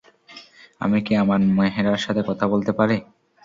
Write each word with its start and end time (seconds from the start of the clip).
আমি 0.81 0.99
কি 1.05 1.13
আমান 1.15 1.41
মেহরার 1.57 2.03
সাথে 2.05 2.21
কথা 2.29 2.45
বলতে 2.53 2.71
পারি? 2.79 2.97